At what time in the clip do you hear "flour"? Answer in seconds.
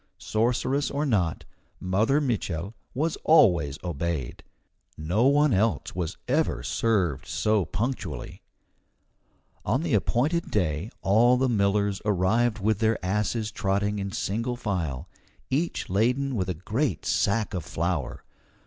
17.63-18.23